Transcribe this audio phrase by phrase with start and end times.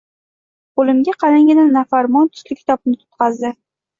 [0.79, 3.55] Qo‘limga qalingina nafarmon tusli kitobni tutqazdi.